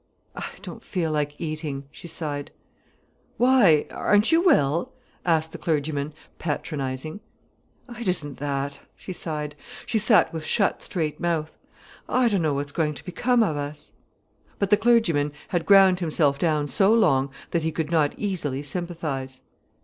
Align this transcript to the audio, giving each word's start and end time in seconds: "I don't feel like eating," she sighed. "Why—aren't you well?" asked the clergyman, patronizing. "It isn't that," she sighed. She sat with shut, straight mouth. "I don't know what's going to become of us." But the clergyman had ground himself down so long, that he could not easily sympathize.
"I 0.35 0.49
don't 0.63 0.81
feel 0.81 1.11
like 1.11 1.39
eating," 1.39 1.83
she 1.91 2.07
sighed. 2.07 2.49
"Why—aren't 3.37 4.31
you 4.31 4.43
well?" 4.43 4.91
asked 5.27 5.51
the 5.51 5.59
clergyman, 5.59 6.15
patronizing. 6.39 7.19
"It 7.87 8.07
isn't 8.07 8.39
that," 8.39 8.79
she 8.95 9.13
sighed. 9.13 9.55
She 9.85 9.99
sat 9.99 10.33
with 10.33 10.43
shut, 10.43 10.81
straight 10.81 11.19
mouth. 11.19 11.55
"I 12.09 12.27
don't 12.29 12.41
know 12.41 12.55
what's 12.55 12.71
going 12.71 12.95
to 12.95 13.05
become 13.05 13.43
of 13.43 13.55
us." 13.57 13.93
But 14.57 14.71
the 14.71 14.75
clergyman 14.77 15.33
had 15.49 15.67
ground 15.67 15.99
himself 15.99 16.39
down 16.39 16.67
so 16.67 16.91
long, 16.91 17.29
that 17.51 17.61
he 17.61 17.71
could 17.71 17.91
not 17.91 18.15
easily 18.17 18.63
sympathize. 18.63 19.41